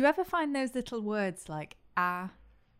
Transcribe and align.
Do 0.00 0.04
you 0.04 0.08
ever 0.08 0.24
find 0.24 0.56
those 0.56 0.74
little 0.74 1.02
words 1.02 1.50
like 1.50 1.76
a, 1.94 2.30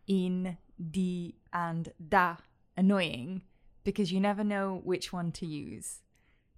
in, 0.07 0.57
di, 0.91 1.35
and 1.53 1.93
da 2.09 2.37
annoying 2.79 3.43
because 3.85 4.11
you 4.11 4.19
never 4.21 4.43
know 4.43 4.81
which 4.85 5.13
one 5.13 5.31
to 5.33 5.45
use? 5.45 5.99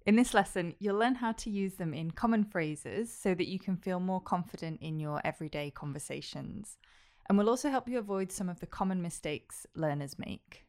In 0.05 0.15
this 0.15 0.33
lesson, 0.33 0.75
you'll 0.79 0.95
learn 0.95 1.15
how 1.15 1.33
to 1.33 1.49
use 1.49 1.73
them 1.73 1.93
in 1.93 2.11
common 2.11 2.45
phrases 2.45 3.13
so 3.13 3.35
that 3.35 3.49
you 3.49 3.59
can 3.59 3.75
feel 3.75 3.99
more 3.99 4.21
confident 4.21 4.79
in 4.81 5.01
your 5.01 5.19
everyday 5.25 5.69
conversations. 5.69 6.77
And 7.27 7.37
we'll 7.37 7.49
also 7.49 7.69
help 7.69 7.89
you 7.89 7.99
avoid 7.99 8.31
some 8.31 8.47
of 8.47 8.61
the 8.61 8.65
common 8.65 9.01
mistakes 9.01 9.67
learners 9.75 10.15
make. 10.17 10.65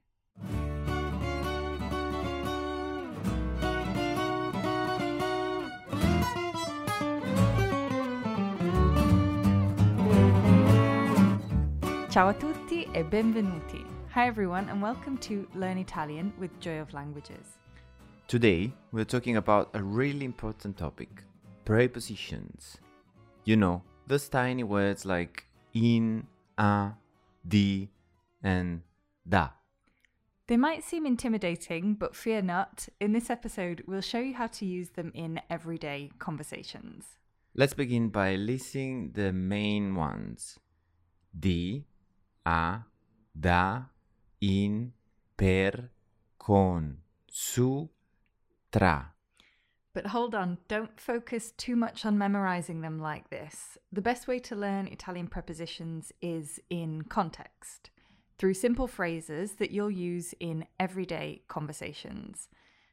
Ciao 12.14 12.28
a 12.28 12.32
tutti 12.32 12.86
e 12.92 13.02
benvenuti. 13.02 13.84
Hi 14.12 14.28
everyone 14.28 14.68
and 14.68 14.80
welcome 14.80 15.18
to 15.18 15.48
Learn 15.56 15.78
Italian 15.78 16.32
with 16.38 16.52
Joy 16.60 16.78
of 16.78 16.92
Languages. 16.92 17.58
Today, 18.28 18.72
we're 18.92 19.04
talking 19.04 19.36
about 19.36 19.70
a 19.74 19.82
really 19.82 20.24
important 20.24 20.76
topic 20.76 21.24
prepositions. 21.64 22.78
You 23.44 23.56
know, 23.56 23.82
those 24.06 24.28
tiny 24.28 24.62
words 24.62 25.04
like 25.04 25.46
in, 25.72 26.28
a, 26.56 26.92
di, 27.48 27.90
and 28.44 28.82
da. 29.28 29.48
They 30.46 30.56
might 30.56 30.84
seem 30.84 31.06
intimidating, 31.06 31.94
but 31.94 32.14
fear 32.14 32.40
not. 32.42 32.88
In 33.00 33.12
this 33.12 33.28
episode, 33.28 33.82
we'll 33.88 34.02
show 34.02 34.20
you 34.20 34.34
how 34.34 34.46
to 34.46 34.64
use 34.64 34.90
them 34.90 35.10
in 35.16 35.40
everyday 35.50 36.12
conversations. 36.20 37.18
Let's 37.56 37.74
begin 37.74 38.10
by 38.10 38.36
listing 38.36 39.10
the 39.14 39.32
main 39.32 39.96
ones 39.96 40.60
di, 41.36 41.84
a, 42.46 42.80
da, 43.38 43.82
in, 44.40 44.92
per, 45.36 45.90
con, 46.38 46.98
su, 47.26 47.88
tra. 48.70 49.14
But 49.94 50.06
hold 50.06 50.34
on, 50.34 50.58
don't 50.66 51.00
focus 51.00 51.52
too 51.56 51.76
much 51.76 52.04
on 52.04 52.18
memorizing 52.18 52.80
them 52.80 52.98
like 52.98 53.30
this. 53.30 53.78
The 53.92 54.02
best 54.02 54.26
way 54.26 54.40
to 54.40 54.56
learn 54.56 54.88
Italian 54.88 55.28
prepositions 55.28 56.12
is 56.20 56.58
in 56.68 57.02
context, 57.02 57.90
through 58.36 58.54
simple 58.54 58.88
phrases 58.88 59.52
that 59.56 59.70
you'll 59.70 59.92
use 59.92 60.34
in 60.40 60.66
everyday 60.80 61.42
conversations. 61.46 62.48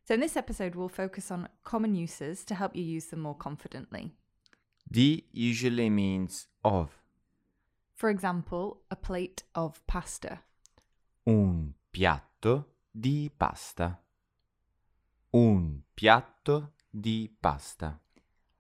So, 0.06 0.14
in 0.14 0.20
this 0.20 0.38
episode, 0.38 0.76
we'll 0.76 0.90
focus 0.90 1.32
on 1.32 1.50
common 1.64 1.96
uses 1.96 2.46
to 2.46 2.56
help 2.56 2.76
you 2.76 2.84
use 2.84 3.08
them 3.08 3.22
more 3.22 3.36
confidently. 3.36 4.12
Di 4.92 5.26
usually 5.32 5.90
means 5.90 6.48
of. 6.64 7.01
For 8.02 8.10
example, 8.10 8.82
a 8.90 8.96
plate 8.96 9.44
of 9.54 9.80
pasta. 9.86 10.42
Un 11.28 11.72
piatto 11.92 12.66
di 12.90 13.30
pasta. 13.30 13.96
Un 15.30 15.84
piatto 15.94 16.72
di 16.90 17.30
pasta. 17.40 18.00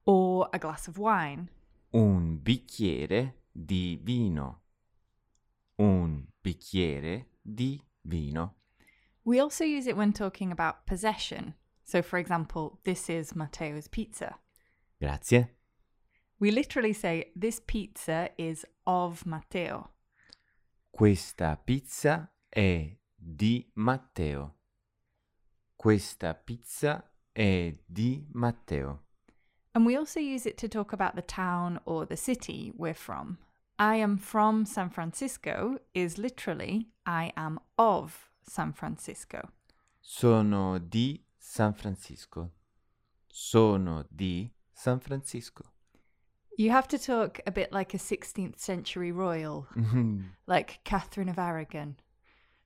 Or 0.03 0.47
a 0.53 0.59
glass 0.59 0.87
of 0.87 0.99
wine. 0.99 1.49
Un 1.93 2.37
bicchiere 2.39 3.33
di 3.51 3.99
vino. 4.03 4.61
Un 5.77 6.23
bicchiere 6.39 7.29
di 7.41 7.81
vino. 8.03 8.57
We 9.23 9.39
also 9.39 9.63
use 9.63 9.87
it 9.87 9.97
when 9.97 10.13
talking 10.13 10.51
about 10.51 10.85
possession. 10.85 11.55
So, 11.83 12.03
for 12.03 12.19
example, 12.19 12.77
this 12.83 13.09
is 13.09 13.33
Matteo's 13.33 13.87
pizza. 13.87 14.37
Grazie. 14.99 15.60
We 16.41 16.49
literally 16.49 16.93
say, 16.93 17.25
This 17.35 17.59
pizza 17.59 18.29
is 18.35 18.65
of 18.87 19.27
Matteo. 19.27 19.91
Questa 20.91 21.55
pizza 21.63 22.31
è 22.49 22.97
di 23.15 23.69
Matteo. 23.75 24.55
Questa 25.75 26.33
pizza 26.33 27.03
è 27.31 27.77
di 27.85 28.25
Matteo. 28.33 29.03
And 29.75 29.85
we 29.85 29.95
also 29.95 30.19
use 30.19 30.47
it 30.47 30.57
to 30.57 30.67
talk 30.67 30.93
about 30.93 31.15
the 31.15 31.21
town 31.21 31.79
or 31.85 32.07
the 32.07 32.17
city 32.17 32.73
we're 32.75 32.95
from. 32.95 33.37
I 33.77 33.97
am 33.97 34.17
from 34.17 34.65
San 34.65 34.89
Francisco 34.89 35.77
is 35.93 36.17
literally 36.17 36.87
I 37.05 37.31
am 37.37 37.59
of 37.77 38.31
San 38.41 38.73
Francisco. 38.73 39.51
Sono 39.99 40.79
di 40.79 41.23
San 41.37 41.75
Francisco. 41.75 42.49
Sono 43.27 44.07
di 44.09 44.51
San 44.73 44.99
Francisco. 44.99 45.70
You 46.57 46.71
have 46.71 46.87
to 46.89 46.99
talk 46.99 47.39
a 47.47 47.51
bit 47.51 47.71
like 47.71 47.93
a 47.93 47.97
16th 47.97 48.59
century 48.59 49.11
royal, 49.11 49.67
mm-hmm. 49.75 50.21
like 50.47 50.79
Catherine 50.83 51.29
of 51.29 51.39
Aragon. 51.39 51.95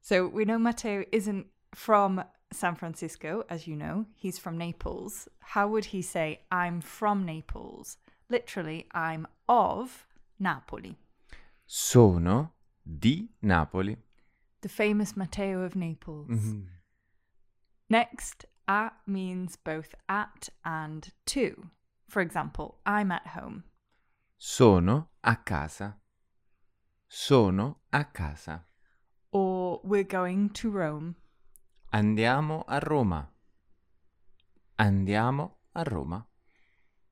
So 0.01 0.27
we 0.27 0.45
know 0.45 0.57
Matteo 0.57 1.05
isn't 1.11 1.47
from 1.73 2.23
San 2.51 2.75
Francisco, 2.75 3.43
as 3.49 3.67
you 3.67 3.75
know, 3.75 4.05
he's 4.15 4.39
from 4.39 4.57
Naples. 4.57 5.27
How 5.39 5.67
would 5.67 5.85
he 5.85 6.01
say, 6.01 6.41
I'm 6.51 6.81
from 6.81 7.25
Naples? 7.25 7.97
Literally, 8.29 8.87
I'm 8.91 9.27
of 9.47 10.07
Napoli. 10.39 10.97
Sono 11.65 12.53
di 12.85 13.29
Napoli. 13.41 13.97
The 14.61 14.69
famous 14.69 15.15
Matteo 15.15 15.61
of 15.61 15.75
Naples. 15.75 16.29
Mm-hmm. 16.29 16.61
Next, 17.89 18.45
a 18.67 18.91
means 19.05 19.57
both 19.57 19.93
at 20.09 20.49
and 20.63 21.09
to. 21.27 21.69
For 22.09 22.21
example, 22.21 22.79
I'm 22.85 23.11
at 23.11 23.27
home. 23.27 23.63
Sono 24.37 25.09
a 25.23 25.37
casa. 25.37 25.99
Sono 27.07 27.77
a 27.91 28.03
casa. 28.05 28.65
Or 29.31 29.79
we're 29.83 30.03
going 30.03 30.49
to 30.49 30.69
Rome. 30.69 31.15
Andiamo 31.93 32.63
a 32.67 32.79
Roma. 32.79 33.29
Andiamo 34.77 35.51
a 35.73 35.83
Roma. 35.83 36.27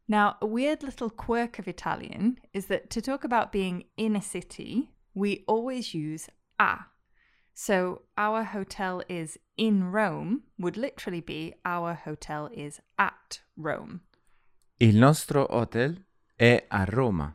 Now, 0.07 0.35
a 0.41 0.45
weird 0.45 0.83
little 0.83 1.09
quirk 1.09 1.59
of 1.59 1.67
Italian 1.67 2.37
is 2.53 2.65
that 2.65 2.89
to 2.89 3.01
talk 3.01 3.23
about 3.23 3.53
being 3.53 3.85
in 3.95 4.15
a 4.15 4.21
city, 4.21 4.91
we 5.13 5.45
always 5.47 5.93
use 5.93 6.27
a. 6.59 6.79
So, 7.53 8.01
our 8.17 8.43
hotel 8.43 9.01
is 9.07 9.37
in 9.55 9.91
Rome 9.91 10.43
would 10.59 10.75
literally 10.75 11.21
be 11.21 11.53
our 11.63 11.93
hotel 11.93 12.49
is 12.53 12.81
at 12.97 13.39
Rome. 13.55 14.01
Il 14.79 14.99
nostro 14.99 15.47
hotel 15.49 15.95
è 16.43 16.65
a 16.67 16.83
Roma. 16.83 17.33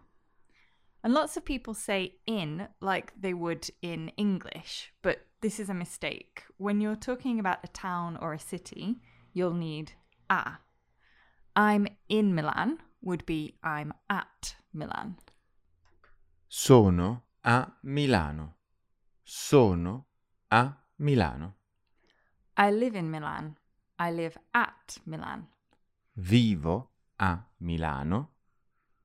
And 1.03 1.15
lots 1.15 1.37
of 1.37 1.45
people 1.45 1.73
say 1.73 2.19
in 2.27 2.69
like 2.81 3.13
they 3.19 3.33
would 3.33 3.71
in 3.81 4.11
English, 4.17 4.93
but 5.03 5.27
this 5.41 5.59
is 5.59 5.71
a 5.71 5.75
mistake. 5.75 6.45
When 6.59 6.81
you're 6.81 6.97
talking 6.97 7.39
about 7.39 7.59
a 7.65 7.69
town 7.69 8.19
or 8.21 8.35
a 8.35 8.39
city, 8.39 9.01
you'll 9.33 9.55
need 9.55 9.93
a. 10.29 10.59
I'm 11.57 11.87
in 12.09 12.35
Milan 12.35 12.79
would 13.01 13.25
be 13.25 13.55
I'm 13.63 13.95
at 14.11 14.57
Milan. 14.75 15.17
Sono 16.49 17.23
a 17.45 17.67
Milano. 17.85 18.57
Sono 19.25 20.07
a 20.51 20.75
Milano. 20.99 21.55
I 22.57 22.71
live 22.73 22.97
in 22.97 23.11
Milan. 23.11 23.57
I 23.99 24.11
live 24.11 24.37
at 24.53 24.99
Milan. 25.07 25.47
Vivo 26.17 26.91
a 27.19 27.39
Milano. 27.61 28.38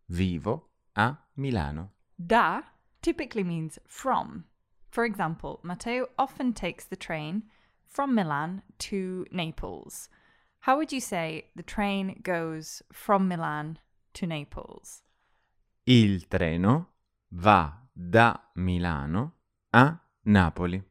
Vivo 0.10 0.70
a 0.96 1.18
Milano. 1.36 1.92
Da 2.18 2.62
typically 3.02 3.44
means 3.44 3.80
from. 3.88 4.46
For 4.90 5.06
example, 5.06 5.60
Matteo 5.64 6.08
often 6.18 6.54
takes 6.54 6.86
the 6.86 6.96
train 6.96 7.44
from 7.88 8.16
Milan 8.16 8.62
to 8.80 9.26
Naples. 9.32 10.10
How 10.62 10.78
would 10.78 10.92
you 10.92 11.02
say 11.02 11.46
the 11.56 11.64
train 11.64 12.20
goes 12.24 12.82
from 12.92 13.28
Milan 13.28 13.80
to 14.14 14.26
Naples? 14.26 15.02
Il 15.86 16.22
treno 16.30 16.88
va 17.32 17.74
da 17.94 18.40
Milano 18.56 19.34
a 19.74 20.00
Napoli. 20.26 20.82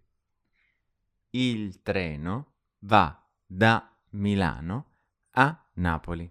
Il 1.30 1.82
treno 1.82 2.46
va 2.82 3.16
da 3.46 3.82
Milano 4.10 4.84
a 5.34 5.56
Napoli. 5.76 6.30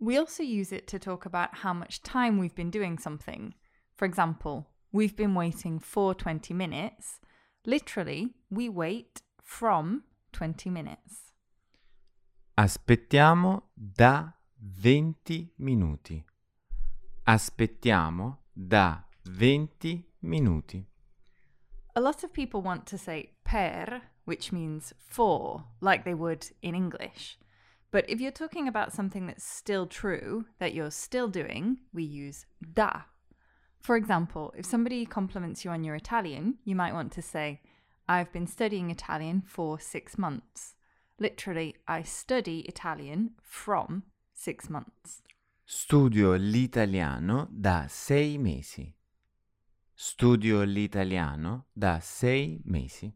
We 0.00 0.16
also 0.16 0.44
use 0.44 0.70
it 0.70 0.86
to 0.88 0.98
talk 0.98 1.26
about 1.26 1.56
how 1.58 1.72
much 1.72 2.02
time 2.02 2.38
we've 2.38 2.54
been 2.54 2.70
doing 2.70 2.98
something. 2.98 3.54
For 3.96 4.04
example, 4.04 4.68
we've 4.92 5.16
been 5.16 5.34
waiting 5.34 5.80
for 5.80 6.14
20 6.14 6.54
minutes. 6.54 7.18
Literally, 7.66 8.34
we 8.48 8.68
wait 8.68 9.22
from 9.42 10.04
20 10.32 10.70
minutes. 10.70 11.32
Aspettiamo 12.56 13.62
da 13.74 14.32
20 14.56 15.54
minuti. 15.58 16.24
Aspettiamo 17.24 18.38
da 18.52 19.02
20 19.22 20.04
minuti. 20.20 20.86
A 21.96 22.00
lot 22.00 22.22
of 22.22 22.32
people 22.32 22.62
want 22.62 22.86
to 22.86 22.96
say 22.96 23.32
per, 23.44 24.00
which 24.24 24.52
means 24.52 24.94
for, 25.08 25.64
like 25.80 26.04
they 26.04 26.14
would 26.14 26.46
in 26.62 26.76
English. 26.76 27.36
But 27.90 28.04
if 28.08 28.20
you're 28.20 28.30
talking 28.30 28.68
about 28.68 28.92
something 28.92 29.26
that's 29.26 29.44
still 29.44 29.86
true, 29.86 30.44
that 30.58 30.74
you're 30.74 30.90
still 30.90 31.28
doing, 31.28 31.78
we 31.92 32.04
use 32.04 32.44
da. 32.74 33.02
For 33.80 33.96
example, 33.96 34.52
if 34.56 34.66
somebody 34.66 35.06
compliments 35.06 35.64
you 35.64 35.70
on 35.70 35.84
your 35.84 35.94
Italian, 35.94 36.58
you 36.64 36.76
might 36.76 36.92
want 36.92 37.12
to 37.12 37.22
say, 37.22 37.60
I've 38.06 38.32
been 38.32 38.46
studying 38.46 38.90
Italian 38.90 39.42
for 39.46 39.78
six 39.80 40.18
months. 40.18 40.74
Literally, 41.18 41.76
I 41.86 42.02
study 42.02 42.60
Italian 42.68 43.30
from 43.42 44.04
six 44.34 44.68
months. 44.68 45.22
Studio 45.64 46.34
l'italiano 46.36 47.48
da 47.50 47.86
sei 47.88 48.38
mesi. 48.38 48.94
Studio 49.94 50.62
l'italiano 50.62 51.66
da 51.72 51.98
sei 52.00 52.60
mesi. 52.64 53.12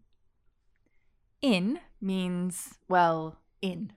In 1.41 1.79
means, 2.01 2.79
well, 2.89 3.39
in. 3.61 3.93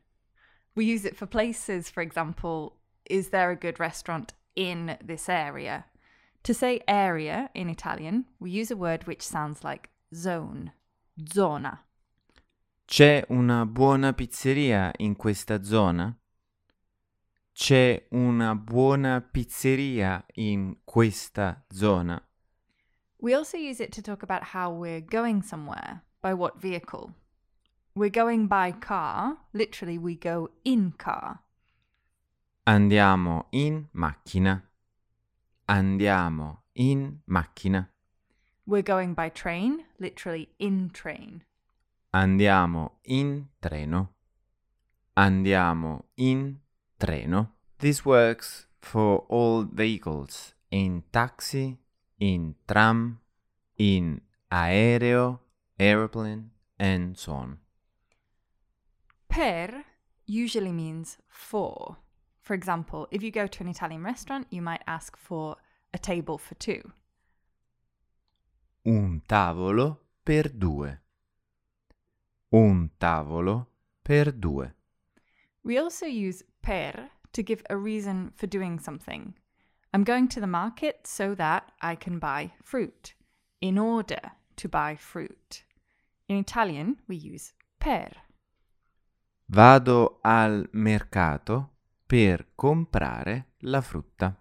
We 0.75 0.86
use 0.86 1.06
it 1.06 1.16
for 1.16 1.25
places, 1.25 1.89
for 1.89 2.01
example, 2.01 2.75
is 3.10 3.30
there 3.30 3.50
a 3.50 3.56
good 3.56 3.80
restaurant 3.80 4.33
in 4.56 4.98
this 5.01 5.30
area? 5.30 5.86
To 6.44 6.54
say 6.54 6.81
area 6.88 7.50
in 7.54 7.69
Italian, 7.69 8.25
we 8.39 8.51
use 8.51 8.72
a 8.72 8.75
word 8.75 9.07
which 9.07 9.22
sounds 9.22 9.63
like 9.63 9.89
zone, 10.13 10.74
zona. 11.33 11.80
C'è 12.88 13.24
una 13.31 13.66
buona 13.66 14.13
pizzeria 14.13 14.92
in 15.00 15.16
questa 15.16 15.63
zona? 15.63 16.16
C'è 17.54 18.07
una 18.12 18.54
buona 18.54 19.22
pizzeria 19.22 20.24
in 20.36 20.75
questa 20.86 21.63
zona? 21.74 22.22
We 23.18 23.33
also 23.33 23.57
use 23.57 23.80
it 23.80 23.92
to 23.94 24.01
talk 24.01 24.22
about 24.22 24.44
how 24.44 24.69
we're 24.69 25.01
going 25.01 25.42
somewhere, 25.42 26.04
by 26.22 26.33
what 26.33 26.62
vehicle. 26.62 27.13
We're 27.98 28.10
going 28.10 28.48
by 28.48 28.74
car, 28.74 29.38
literally, 29.54 29.98
we 29.98 30.16
go 30.16 30.50
in 30.66 30.92
car. 30.98 31.40
Andiamo 32.68 33.46
in 33.54 33.88
macchina. 33.94 34.64
Andiamo 35.70 36.58
in 36.74 37.20
macchina. 37.30 37.88
We're 38.68 38.82
going 38.82 39.14
by 39.14 39.30
train, 39.30 39.86
literally, 39.98 40.50
in 40.60 40.90
train. 40.90 41.44
Andiamo 42.14 42.98
in 43.06 43.48
treno. 43.62 44.10
Andiamo 45.16 46.04
in 46.18 46.58
treno. 47.00 47.52
This 47.80 48.04
works 48.04 48.68
for 48.82 49.24
all 49.30 49.64
vehicles 49.64 50.54
in 50.70 51.04
taxi, 51.14 51.78
in 52.20 52.56
tram, 52.68 53.22
in 53.78 54.20
aereo, 54.52 55.40
aeroplane, 55.80 56.50
and 56.78 57.18
so 57.18 57.32
on. 57.32 57.60
Per 59.36 59.84
usually 60.26 60.72
means 60.72 61.18
for. 61.28 61.98
For 62.42 62.54
example, 62.54 63.06
if 63.12 63.22
you 63.22 63.32
go 63.32 63.48
to 63.48 63.64
an 63.64 63.68
Italian 63.68 64.02
restaurant, 64.02 64.48
you 64.50 64.62
might 64.62 64.82
ask 64.88 65.18
for 65.18 65.58
a 65.94 65.98
table 65.98 66.38
for 66.38 66.56
two. 66.56 66.94
Un 68.86 69.22
tavolo 69.28 69.98
per 70.24 70.44
due. 70.44 71.00
Un 72.54 72.92
tavolo 72.98 73.68
per 74.06 74.32
due. 74.32 74.72
We 75.66 75.78
also 75.80 76.06
use 76.06 76.42
per 76.62 77.10
to 77.34 77.44
give 77.44 77.62
a 77.70 77.76
reason 77.76 78.32
for 78.38 78.48
doing 78.48 78.80
something. 78.80 79.34
I'm 79.94 80.06
going 80.06 80.30
to 80.30 80.40
the 80.40 80.48
market 80.48 81.08
so 81.08 81.36
that 81.36 81.74
I 81.82 81.96
can 81.96 82.20
buy 82.20 82.54
fruit. 82.64 83.16
In 83.60 83.78
order 83.78 84.32
to 84.56 84.70
buy 84.70 84.96
fruit. 84.96 85.66
In 86.30 86.38
Italian, 86.38 87.02
we 87.10 87.18
use 87.18 87.52
per. 87.82 88.08
Vado 89.48 90.18
al 90.24 90.68
mercato 90.72 91.70
per 92.08 92.48
comprare 92.56 93.52
la 93.60 93.80
frutta. 93.80 94.36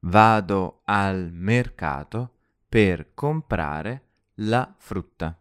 Vado 0.00 0.82
al 0.84 1.30
mercato 1.32 2.30
per 2.68 3.12
comprare 3.12 4.02
la 4.34 4.72
frutta. 4.78 5.36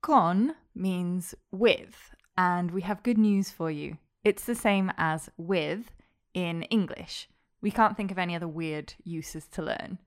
Con 0.00 0.54
means 0.74 1.34
with, 1.50 2.14
and 2.36 2.70
we 2.70 2.82
have 2.82 3.02
good 3.02 3.18
news 3.18 3.50
for 3.50 3.68
you. 3.68 3.98
It's 4.22 4.44
the 4.44 4.54
same 4.54 4.92
as 4.96 5.28
with 5.36 5.92
in 6.34 6.62
English. 6.70 7.28
We 7.60 7.72
can't 7.72 7.96
think 7.96 8.12
of 8.12 8.18
any 8.18 8.36
other 8.36 8.46
weird 8.46 8.94
uses 9.02 9.48
to 9.48 9.62
learn. 9.62 9.98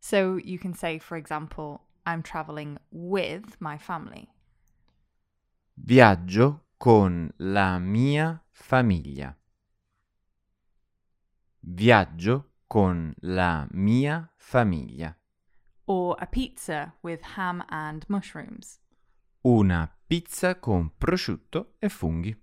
So 0.00 0.36
you 0.36 0.58
can 0.58 0.74
say, 0.74 0.98
for 0.98 1.16
example, 1.16 1.82
I'm 2.04 2.22
traveling 2.22 2.78
with 2.90 3.56
my 3.60 3.78
family. 3.78 4.33
Viaggio 5.76 6.68
con 6.76 7.28
la 7.38 7.78
mia 7.78 8.40
famiglia. 8.52 9.36
Viaggio 11.58 12.52
con 12.68 13.12
la 13.22 13.66
mia 13.72 14.32
famiglia. 14.36 15.18
Or 15.86 16.16
a 16.20 16.26
pizza 16.26 16.94
with 17.02 17.22
ham 17.36 17.64
and 17.68 18.04
mushrooms. 18.08 18.80
Una 19.42 19.90
pizza 20.06 20.60
con 20.60 20.92
prosciutto 20.96 21.74
e 21.80 21.88
funghi. 21.88 22.40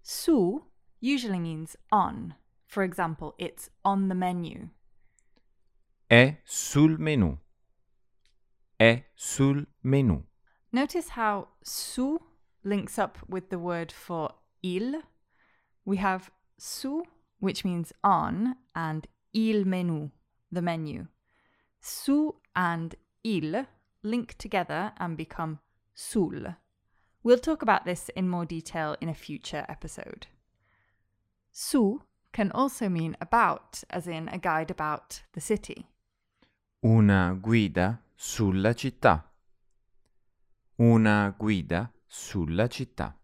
Su 0.00 0.68
usually 1.00 1.38
means 1.38 1.76
on. 1.90 2.34
For 2.66 2.82
example, 2.82 3.34
it's 3.38 3.70
on 3.82 4.08
the 4.08 4.14
menu. 4.14 4.68
È 6.06 6.42
sul 6.44 6.98
menù. 6.98 7.38
È 8.76 9.10
sul 9.14 9.64
menù. 9.82 10.22
Notice 10.74 11.10
how 11.10 11.46
su 11.62 12.20
links 12.64 12.98
up 12.98 13.18
with 13.28 13.48
the 13.48 13.60
word 13.60 13.92
for 13.92 14.30
il. 14.60 15.02
We 15.84 15.98
have 15.98 16.32
su, 16.58 17.04
which 17.38 17.64
means 17.64 17.92
on, 18.02 18.56
and 18.74 19.06
il 19.32 19.64
menu, 19.64 20.10
the 20.50 20.62
menu. 20.62 21.06
Su 21.80 22.34
and 22.56 22.96
il 23.22 23.66
link 24.02 24.36
together 24.36 24.92
and 24.98 25.16
become 25.16 25.60
sul. 25.94 26.56
We'll 27.22 27.38
talk 27.38 27.62
about 27.62 27.84
this 27.84 28.08
in 28.16 28.28
more 28.28 28.44
detail 28.44 28.96
in 29.00 29.08
a 29.08 29.14
future 29.14 29.64
episode. 29.68 30.26
Su 31.52 32.02
can 32.32 32.50
also 32.50 32.88
mean 32.88 33.16
about, 33.20 33.84
as 33.90 34.08
in 34.08 34.28
a 34.28 34.38
guide 34.38 34.72
about 34.72 35.22
the 35.34 35.40
city. 35.40 35.86
Una 36.82 37.38
guida 37.40 38.00
sulla 38.16 38.74
città. 38.74 39.33
Una 40.76 41.34
guida 41.38 41.92
sulla 42.06 42.66
città. 42.66 43.14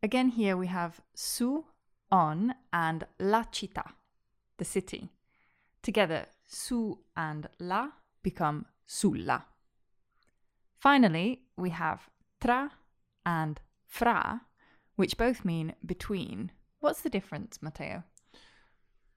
Again, 0.00 0.30
here 0.30 0.56
we 0.56 0.66
have 0.66 1.02
su, 1.12 1.64
on, 2.10 2.54
and 2.72 3.06
la 3.18 3.44
città, 3.50 3.94
the 4.56 4.64
city. 4.64 5.10
Together, 5.82 6.26
su 6.46 7.04
and 7.14 7.48
la 7.58 7.90
become 8.22 8.64
sulla. 8.86 9.44
Finally, 10.78 11.42
we 11.56 11.70
have 11.70 12.08
tra 12.40 12.70
and 13.26 13.60
fra, 13.86 14.46
which 14.96 15.16
both 15.16 15.44
mean 15.44 15.74
between. 15.84 16.52
What's 16.80 17.02
the 17.02 17.10
difference, 17.10 17.60
Matteo? 17.60 18.04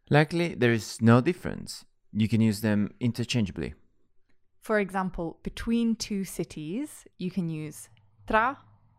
Likely 0.10 0.56
there 0.56 0.74
is 0.74 1.00
no 1.02 1.22
difference. 1.22 1.86
You 2.12 2.28
can 2.28 2.42
use 2.42 2.60
them 2.62 2.94
interchangeably. 3.00 3.76
For 4.62 4.80
example, 4.80 5.40
between 5.42 5.96
two 5.96 6.24
cities, 6.24 7.08
you 7.18 7.32
can 7.32 7.50
use 7.50 7.90
tra 8.28 8.56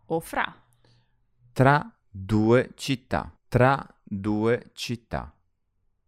or 0.09 0.21
fra. 0.21 0.55
Tra 1.55 1.89
due 2.11 2.73
città. 2.75 3.31
Tra 3.49 3.87
due 4.03 4.71
città. 4.75 5.33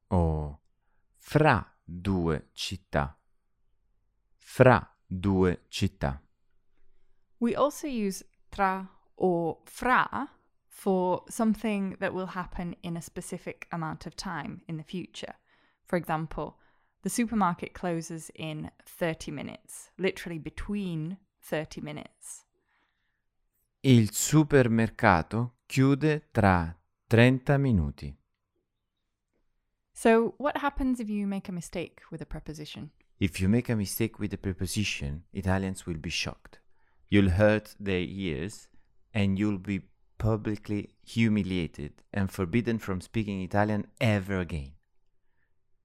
O 0.08 0.58
fra 1.18 1.64
due 1.84 2.48
città. 2.52 3.16
Fra 4.36 4.96
due 5.06 5.62
città. 5.68 6.20
We 7.38 7.54
also 7.54 7.86
use 7.86 8.24
tra 8.50 8.88
or 9.16 9.58
fra 9.64 10.28
for 10.66 11.22
something 11.28 11.96
that 12.00 12.12
will 12.12 12.26
happen 12.26 12.74
in 12.82 12.96
a 12.96 13.00
specific 13.00 13.68
amount 13.70 14.04
of 14.06 14.16
time 14.16 14.62
in 14.66 14.78
the 14.78 14.82
future. 14.82 15.34
For 15.84 15.96
example, 15.96 16.58
the 17.04 17.10
supermarket 17.10 17.74
closes 17.74 18.30
in 18.34 18.70
30 18.86 19.30
minutes, 19.30 19.90
literally 19.98 20.38
between 20.38 21.18
30 21.42 21.82
minutes. 21.82 22.46
Il 23.82 24.10
supermercato 24.10 25.56
chiude 25.66 26.28
tra 26.32 26.74
30 27.06 27.58
minuti. 27.58 28.16
So, 29.92 30.34
what 30.38 30.56
happens 30.56 30.98
if 30.98 31.10
you 31.10 31.26
make 31.26 31.50
a 31.50 31.52
mistake 31.52 32.00
with 32.10 32.22
a 32.22 32.26
preposition? 32.26 32.90
If 33.20 33.38
you 33.38 33.50
make 33.50 33.68
a 33.68 33.76
mistake 33.76 34.18
with 34.18 34.32
a 34.32 34.38
preposition, 34.38 35.24
Italians 35.34 35.84
will 35.84 35.98
be 35.98 36.10
shocked. 36.10 36.60
You'll 37.10 37.32
hurt 37.32 37.76
their 37.78 38.00
ears 38.00 38.68
and 39.12 39.38
you'll 39.38 39.58
be 39.58 39.82
publicly 40.16 40.94
humiliated 41.02 42.02
and 42.14 42.30
forbidden 42.30 42.78
from 42.78 43.02
speaking 43.02 43.42
Italian 43.42 43.88
ever 44.00 44.40
again. 44.40 44.72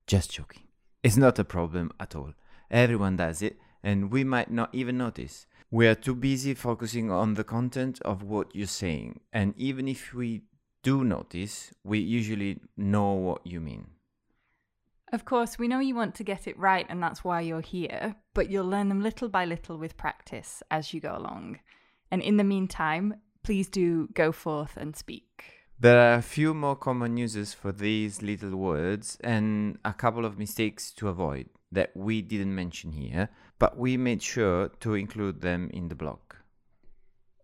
Just 0.08 0.32
joking. 0.32 0.69
It's 1.02 1.18
not 1.18 1.40
a 1.40 1.46
problem 1.46 1.92
at 2.00 2.16
all. 2.16 2.34
Everyone 2.70 3.16
does 3.16 3.42
it, 3.42 3.58
and 3.84 4.12
we 4.12 4.24
might 4.24 4.52
not 4.52 4.74
even 4.74 4.98
notice. 4.98 5.46
We 5.72 5.88
are 5.88 5.96
too 5.96 6.16
busy 6.16 6.54
focusing 6.54 7.10
on 7.10 7.36
the 7.36 7.44
content 7.44 8.02
of 8.02 8.24
what 8.24 8.54
you're 8.56 8.68
saying, 8.68 9.22
and 9.32 9.54
even 9.58 9.88
if 9.88 10.14
we 10.14 10.42
do 10.84 11.04
notice, 11.04 11.72
we 11.84 12.00
usually 12.00 12.60
know 12.76 13.14
what 13.14 13.46
you 13.46 13.60
mean. 13.60 13.88
Of 15.12 15.26
course, 15.26 15.58
we 15.58 15.68
know 15.68 15.80
you 15.80 15.96
want 15.96 16.16
to 16.16 16.24
get 16.24 16.48
it 16.48 16.58
right 16.58 16.86
and 16.88 17.02
that's 17.02 17.24
why 17.24 17.42
you're 17.42 17.62
here, 17.62 18.16
but 18.36 18.50
you'll 18.50 18.68
learn 18.68 18.90
them 18.90 19.02
little 19.02 19.28
by 19.28 19.44
little 19.44 19.78
with 19.78 19.98
practice 19.98 20.62
as 20.70 20.94
you 20.94 21.00
go 21.02 21.16
along. 21.16 21.60
And 22.12 22.22
in 22.22 22.38
the 22.38 22.44
meantime, 22.44 23.16
please 23.44 23.68
do 23.68 24.10
go 24.14 24.32
forth 24.32 24.78
and 24.78 24.96
speak. 24.96 25.59
There 25.82 25.98
are 25.98 26.16
a 26.16 26.22
few 26.22 26.54
more 26.54 26.76
common 26.76 27.16
uses 27.16 27.54
for 27.54 27.72
these 27.72 28.22
little 28.22 28.54
words 28.58 29.18
and 29.24 29.78
a 29.86 29.94
couple 29.94 30.26
of 30.26 30.38
mistakes 30.38 30.92
to 30.96 31.08
avoid 31.08 31.48
that 31.72 31.96
we 31.96 32.22
didn't 32.22 32.54
mention 32.54 32.92
here, 32.92 33.30
but 33.60 33.78
we 33.78 33.96
made 33.96 34.22
sure 34.22 34.68
to 34.82 34.96
include 34.96 35.40
them 35.40 35.70
in 35.74 35.88
the 35.88 35.96
blog. 35.96 36.20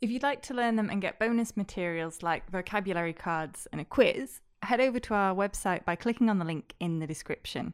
If 0.02 0.10
you'd 0.10 0.22
like 0.22 0.42
to 0.44 0.54
learn 0.54 0.76
them 0.76 0.90
and 0.90 1.02
get 1.02 1.18
bonus 1.18 1.56
materials 1.56 2.24
like 2.24 2.52
vocabulary 2.52 3.14
cards 3.14 3.70
and 3.72 3.80
a 3.80 3.86
quiz, 3.86 4.42
head 4.64 4.82
over 4.82 5.00
to 5.00 5.14
our 5.14 5.34
website 5.34 5.86
by 5.86 5.96
clicking 5.96 6.30
on 6.30 6.38
the 6.38 6.44
link 6.44 6.74
in 6.82 7.00
the 7.00 7.08
description. 7.08 7.74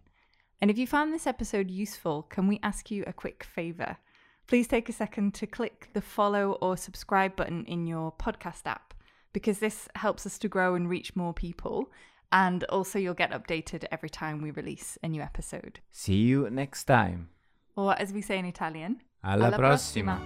And 0.62 0.70
if 0.70 0.78
you 0.78 0.86
found 0.86 1.12
this 1.12 1.26
episode 1.26 1.72
useful, 1.72 2.22
can 2.22 2.46
we 2.46 2.60
ask 2.62 2.92
you 2.92 3.04
a 3.08 3.14
quick 3.14 3.44
favour? 3.44 3.98
Please 4.46 4.68
take 4.68 4.90
a 4.90 4.94
second 4.94 5.34
to 5.36 5.48
click 5.48 5.90
the 5.94 6.02
follow 6.02 6.52
or 6.62 6.78
subscribe 6.78 7.36
button 7.36 7.66
in 7.66 7.88
your 7.88 8.12
podcast 8.12 8.68
app 8.68 8.91
because 9.34 9.60
this 9.60 9.88
helps 9.96 10.26
us 10.26 10.38
to 10.40 10.48
grow 10.48 10.76
and 10.76 10.90
reach 10.90 11.16
more 11.16 11.34
people. 11.34 11.92
And 12.32 12.64
also, 12.66 12.98
you'll 12.98 13.14
get 13.14 13.32
updated 13.32 13.86
every 13.92 14.10
time 14.10 14.42
we 14.42 14.52
release 14.52 14.98
a 15.04 15.08
new 15.10 15.22
episode. 15.22 15.82
See 15.92 16.16
you 16.16 16.50
next 16.50 16.86
time. 16.86 17.30
Or, 17.76 18.00
as 18.00 18.14
we 18.14 18.22
say 18.22 18.40
in 18.40 18.46
Italian, 18.46 19.02
Alla, 19.24 19.52
prossima. 19.52 20.20